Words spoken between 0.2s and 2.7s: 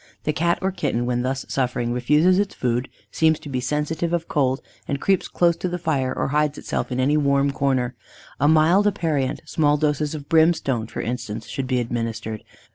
The Cat or Kitten, when thus suffering, refuses its